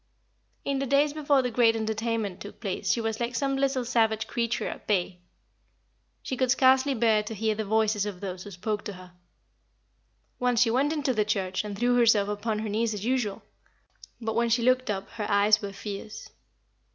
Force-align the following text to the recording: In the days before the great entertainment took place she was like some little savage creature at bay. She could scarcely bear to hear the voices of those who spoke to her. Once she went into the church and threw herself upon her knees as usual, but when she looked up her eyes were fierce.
In 0.65 0.79
the 0.79 0.87
days 0.87 1.13
before 1.13 1.43
the 1.43 1.51
great 1.51 1.75
entertainment 1.75 2.41
took 2.41 2.59
place 2.59 2.91
she 2.91 2.99
was 2.99 3.19
like 3.19 3.35
some 3.35 3.55
little 3.55 3.85
savage 3.85 4.25
creature 4.25 4.67
at 4.67 4.87
bay. 4.87 5.19
She 6.23 6.35
could 6.35 6.49
scarcely 6.49 6.95
bear 6.95 7.21
to 7.21 7.35
hear 7.35 7.53
the 7.53 7.65
voices 7.65 8.07
of 8.07 8.19
those 8.19 8.41
who 8.43 8.49
spoke 8.49 8.83
to 8.85 8.93
her. 8.93 9.13
Once 10.39 10.61
she 10.61 10.71
went 10.71 10.91
into 10.91 11.13
the 11.13 11.23
church 11.23 11.63
and 11.63 11.77
threw 11.77 11.97
herself 11.97 12.29
upon 12.29 12.57
her 12.57 12.67
knees 12.69 12.95
as 12.95 13.05
usual, 13.05 13.43
but 14.19 14.33
when 14.35 14.49
she 14.49 14.63
looked 14.63 14.89
up 14.89 15.07
her 15.09 15.29
eyes 15.29 15.61
were 15.61 15.71
fierce. 15.71 16.31